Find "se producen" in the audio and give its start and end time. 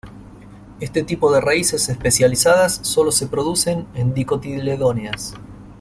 3.11-3.85